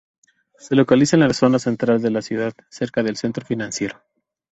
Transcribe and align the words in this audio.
Se 0.57 0.75
localiza 0.75 1.15
en 1.15 1.19
la 1.19 1.31
zona 1.31 1.59
central 1.59 2.01
de 2.01 2.09
la 2.09 2.23
ciudad, 2.23 2.55
cerca 2.71 3.03
del 3.03 3.17
centro 3.17 3.45
financiero. 3.45 4.01